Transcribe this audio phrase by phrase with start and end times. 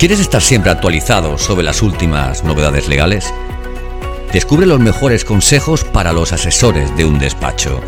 [0.00, 3.34] ¿Quieres estar siempre actualizado sobre las últimas novedades legales?
[4.32, 7.82] Descubre los mejores consejos para los asesores de un despacho.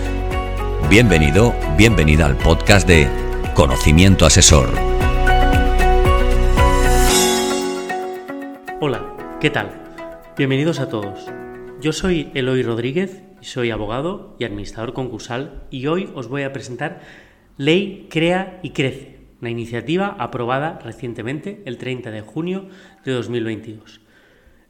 [0.91, 3.09] Bienvenido, bienvenida al podcast de
[3.55, 4.69] Conocimiento Asesor.
[8.79, 9.71] Hola, ¿qué tal?
[10.37, 11.19] Bienvenidos a todos.
[11.81, 17.01] Yo soy Eloy Rodríguez soy abogado y administrador concursal y hoy os voy a presentar
[17.57, 22.69] Ley Crea y Crece una iniciativa aprobada recientemente, el 30 de junio
[23.05, 24.01] de 2022.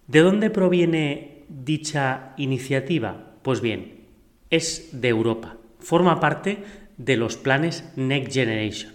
[0.06, 3.34] ¿De dónde proviene dicha iniciativa?
[3.42, 4.06] Pues bien,
[4.48, 5.58] es de Europa.
[5.78, 6.64] Forma parte
[6.96, 8.94] de los planes Next Generation,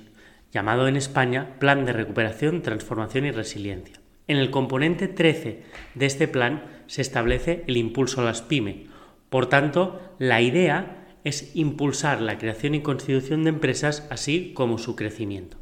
[0.51, 4.01] llamado en España Plan de Recuperación, Transformación y Resiliencia.
[4.27, 5.61] En el componente 13
[5.93, 8.87] de este plan se establece el impulso a las pymes.
[9.29, 14.95] Por tanto, la idea es impulsar la creación y constitución de empresas, así como su
[14.95, 15.57] crecimiento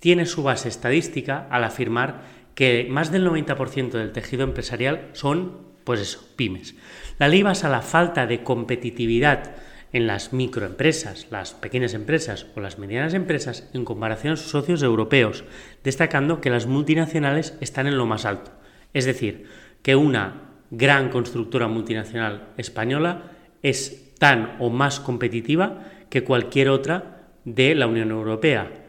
[0.00, 2.22] tiene su base estadística al afirmar
[2.54, 6.74] que más del 90% del tejido empresarial son, pues eso, pymes.
[7.18, 9.56] La ley basa la falta de competitividad
[9.92, 14.82] en las microempresas, las pequeñas empresas o las medianas empresas en comparación a sus socios
[14.82, 15.44] europeos,
[15.84, 18.52] destacando que las multinacionales están en lo más alto.
[18.92, 19.46] Es decir,
[19.82, 27.74] que una gran constructora multinacional española es tan o más competitiva que cualquier otra de
[27.74, 28.85] la Unión Europea,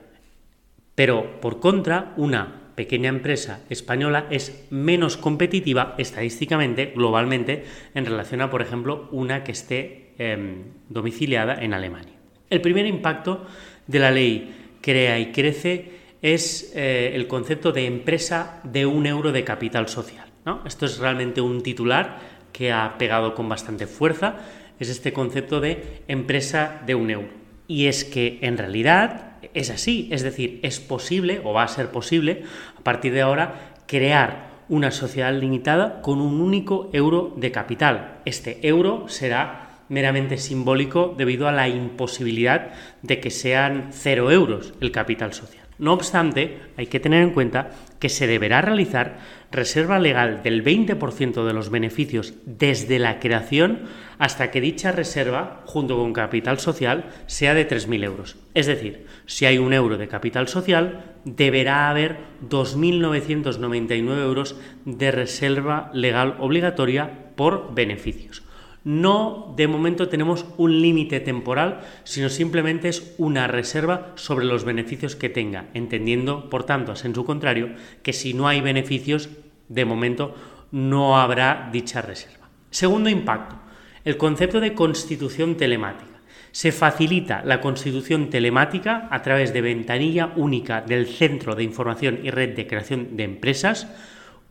[0.97, 8.49] pero por contra, una pequeña empresa española es menos competitiva estadísticamente, globalmente, en relación a,
[8.49, 12.15] por ejemplo, una que esté em, domiciliada en Alemania.
[12.49, 13.45] El primer impacto
[13.85, 15.91] de la ley Crea y Crece
[16.23, 20.25] es eh, el concepto de empresa de un euro de capital social.
[20.65, 22.17] Esto es realmente un titular
[22.51, 24.37] que ha pegado con bastante fuerza,
[24.79, 27.29] es este concepto de empresa de un euro.
[27.67, 31.91] Y es que en realidad es así, es decir, es posible o va a ser
[31.91, 32.43] posible
[32.77, 38.19] a partir de ahora crear una sociedad limitada con un único euro de capital.
[38.25, 44.91] Este euro será meramente simbólico debido a la imposibilidad de que sean cero euros el
[44.91, 45.66] capital social.
[45.79, 49.19] No obstante, hay que tener en cuenta que se deberá realizar
[49.51, 53.83] reserva legal del 20% de los beneficios desde la creación
[54.17, 58.37] hasta que dicha reserva, junto con capital social, sea de 3.000 euros.
[58.55, 62.17] Es decir, si hay un euro de capital social, deberá haber
[62.49, 64.55] 2.999 euros
[64.85, 68.46] de reserva legal obligatoria por beneficios.
[68.87, 75.17] No de momento tenemos un límite temporal, sino simplemente es una reserva sobre los beneficios
[75.17, 77.71] que tenga, entendiendo, por tanto, en su contrario,
[78.01, 79.27] que si no hay beneficios,
[79.67, 80.35] de momento
[80.71, 82.49] no habrá dicha reserva.
[82.69, 83.57] Segundo impacto,
[84.05, 86.21] el concepto de constitución telemática.
[86.53, 92.31] Se facilita la constitución telemática a través de ventanilla única del Centro de Información y
[92.31, 93.89] Red de Creación de Empresas,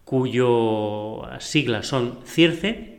[0.05, 2.96] cuyo siglas son CIRCE,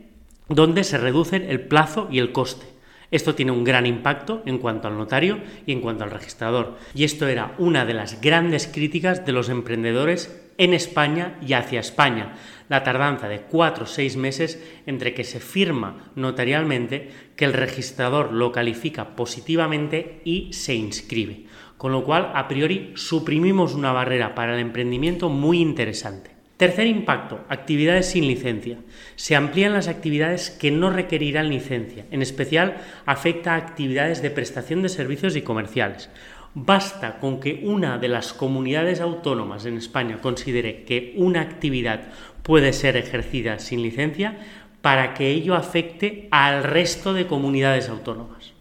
[0.48, 2.66] donde se reducen el plazo y el coste.
[3.10, 6.76] Esto tiene un gran impacto en cuanto al notario y en cuanto al registrador.
[6.94, 11.80] Y esto era una de las grandes críticas de los emprendedores en España y hacia
[11.80, 12.34] España.
[12.68, 18.32] La tardanza de cuatro o seis meses entre que se firma notarialmente que el registrador
[18.32, 21.46] lo califica positivamente y se inscribe.
[21.78, 26.37] Con lo cual, a priori, suprimimos una barrera para el emprendimiento muy interesante.
[26.58, 28.78] Tercer impacto, actividades sin licencia.
[29.14, 32.04] Se amplían las actividades que no requerirán licencia.
[32.10, 36.10] En especial, afecta a actividades de prestación de servicios y comerciales.
[36.54, 42.08] Basta con que una de las comunidades autónomas en España considere que una actividad
[42.42, 44.36] puede ser ejercida sin licencia
[44.82, 48.52] para que ello afecte al resto de comunidades autónomas.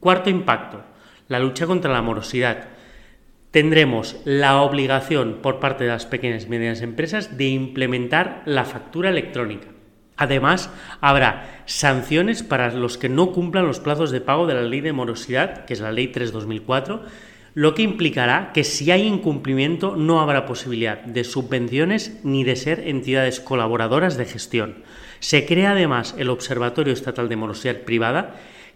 [0.00, 0.82] Cuarto impacto,
[1.28, 2.73] la lucha contra la morosidad
[3.54, 9.10] tendremos la obligación por parte de las pequeñas y medianas empresas de implementar la factura
[9.10, 9.68] electrónica.
[10.16, 10.70] Además,
[11.00, 14.92] habrá sanciones para los que no cumplan los plazos de pago de la ley de
[14.92, 17.02] morosidad, que es la ley 3-2004,
[17.54, 22.88] lo que implicará que si hay incumplimiento no habrá posibilidad de subvenciones ni de ser
[22.88, 24.82] entidades colaboradoras de gestión.
[25.20, 28.34] Se crea además el Observatorio Estatal de Morosidad Privada,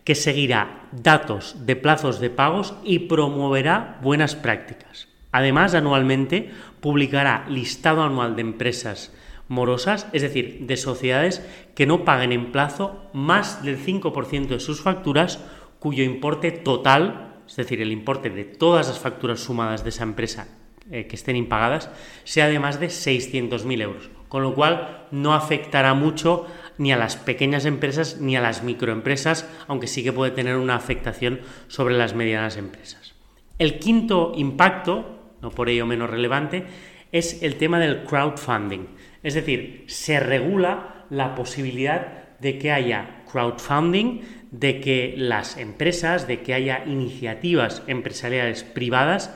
[0.09, 5.07] que seguirá datos de plazos de pagos y promoverá buenas prácticas.
[5.33, 6.51] Además, anualmente
[6.81, 9.13] publicará listado anual de empresas
[9.49, 14.81] morosas, es decir, de sociedades que no paguen en plazo más del 5% de sus
[14.81, 15.45] facturas,
[15.79, 20.49] cuyo importe total, es decir, el importe de todas las facturas sumadas de esa empresa
[20.91, 21.91] eh, que estén impagadas,
[22.25, 26.47] sea de más de 600.000 euros, con lo cual no afectará mucho
[26.79, 30.77] ni a las pequeñas empresas ni a las microempresas, aunque sí que puede tener una
[30.77, 33.15] afectación sobre las medianas empresas.
[33.59, 36.65] El quinto impacto, no por ello menos relevante,
[37.13, 38.87] es el tema del crowdfunding.
[39.23, 44.21] Es decir, se regula la posibilidad de que haya crowdfunding,
[44.51, 49.35] de que las empresas, de que haya iniciativas empresariales privadas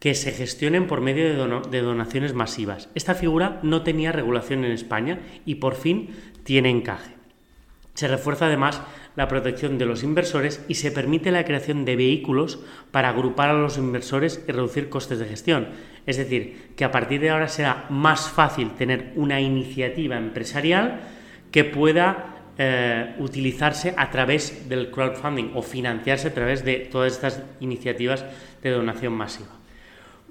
[0.00, 2.88] que se gestionen por medio de, donaciones masivas.
[2.94, 6.08] Esta figura no tenía regulación en España y por fin
[6.44, 7.14] tiene encaje.
[7.94, 8.80] Se refuerza además
[9.16, 12.60] la protección de los inversores y se permite la creación de vehículos
[12.90, 15.68] para agrupar a los inversores y reducir costes de gestión.
[16.06, 21.00] Es decir, que a partir de ahora será más fácil tener una iniciativa empresarial
[21.50, 27.42] que pueda eh, utilizarse a través del crowdfunding o financiarse a través de todas estas
[27.60, 28.24] iniciativas
[28.62, 29.50] de donación masiva.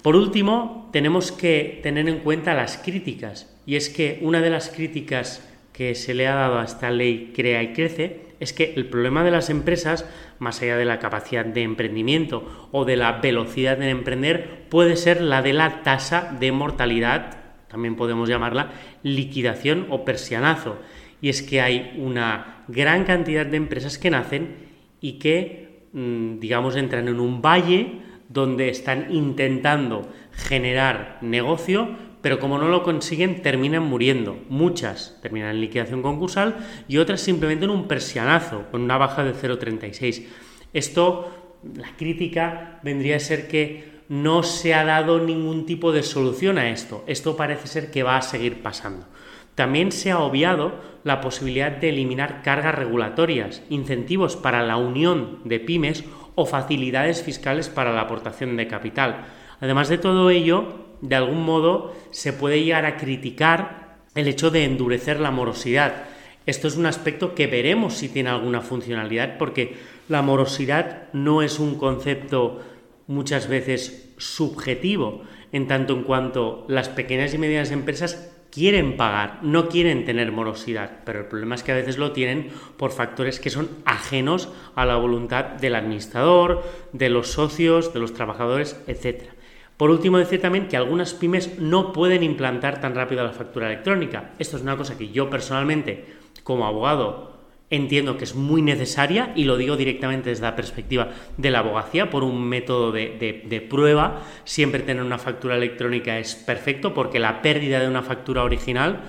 [0.02, 4.70] Por último, tenemos que tener en cuenta las críticas, y es que una de las
[4.70, 8.86] críticas que se le ha dado a esta ley Crea y Crece es que el
[8.86, 10.08] problema de las empresas,
[10.38, 15.20] más allá de la capacidad de emprendimiento o de la velocidad de emprender, puede ser
[15.20, 17.36] la de la tasa de mortalidad,
[17.68, 18.72] también podemos llamarla
[19.02, 20.78] liquidación o persianazo.
[21.20, 24.56] Y es que hay una gran cantidad de empresas que nacen
[25.02, 28.00] y que, mm, digamos, entran en un valle
[28.30, 31.90] donde están intentando generar negocio,
[32.22, 34.38] pero como no lo consiguen terminan muriendo.
[34.48, 36.56] Muchas terminan en liquidación concursal
[36.88, 40.26] y otras simplemente en un persianazo, con una baja de 0,36.
[40.72, 46.58] Esto, la crítica vendría a ser que no se ha dado ningún tipo de solución
[46.58, 47.04] a esto.
[47.06, 49.06] Esto parece ser que va a seguir pasando.
[49.54, 50.74] También se ha obviado
[51.04, 57.68] la posibilidad de eliminar cargas regulatorias, incentivos para la unión de pymes o facilidades fiscales
[57.68, 59.26] para la aportación de capital.
[59.60, 64.64] Además de todo ello, de algún modo se puede llegar a criticar el hecho de
[64.64, 66.04] endurecer la morosidad.
[66.46, 69.76] Esto es un aspecto que veremos si tiene alguna funcionalidad porque
[70.08, 72.60] la morosidad no es un concepto
[73.06, 75.22] muchas veces subjetivo,
[75.52, 81.00] en tanto en cuanto las pequeñas y medianas empresas quieren pagar, no quieren tener morosidad,
[81.04, 84.84] pero el problema es que a veces lo tienen por factores que son ajenos a
[84.86, 86.62] la voluntad del administrador,
[86.92, 89.39] de los socios, de los trabajadores, etc.
[89.80, 94.32] Por último, decir también que algunas pymes no pueden implantar tan rápido la factura electrónica.
[94.38, 96.04] Esto es una cosa que yo personalmente,
[96.42, 97.32] como abogado,
[97.70, 102.10] entiendo que es muy necesaria y lo digo directamente desde la perspectiva de la abogacía
[102.10, 104.20] por un método de, prueba.
[104.44, 109.00] Siempre tener una factura electrónica es perfecto porque la pérdida de una factura original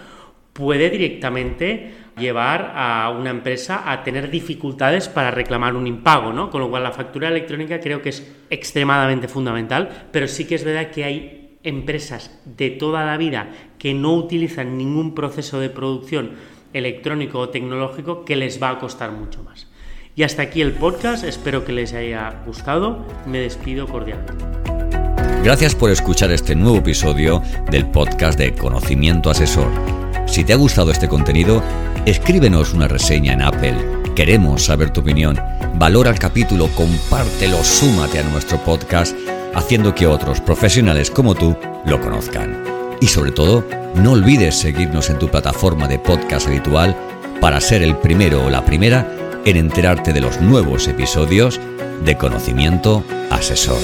[0.61, 6.51] puede directamente llevar a una empresa a tener dificultades para reclamar un impago, ¿no?
[6.51, 10.63] Con lo cual la factura electrónica creo que es extremadamente fundamental, pero sí que es
[10.63, 13.49] verdad que hay empresas de toda la vida
[13.79, 16.33] que no utilizan ningún proceso de producción
[16.73, 19.67] electrónico o tecnológico que les va a costar mucho más.
[20.15, 24.45] Y hasta aquí el podcast, espero que les haya gustado, me despido cordialmente.
[25.43, 27.41] Gracias por escuchar este nuevo episodio
[27.71, 30.00] del podcast de Conocimiento Asesor.
[30.25, 31.61] Si te ha gustado este contenido,
[32.05, 33.75] escríbenos una reseña en Apple.
[34.15, 35.39] Queremos saber tu opinión.
[35.75, 39.15] Valora el capítulo, compártelo, súmate a nuestro podcast,
[39.53, 42.63] haciendo que otros profesionales como tú lo conozcan.
[42.99, 43.65] Y sobre todo,
[43.95, 46.95] no olvides seguirnos en tu plataforma de podcast habitual
[47.39, 49.07] para ser el primero o la primera
[49.45, 51.59] en enterarte de los nuevos episodios
[52.05, 53.81] de Conocimiento Asesor.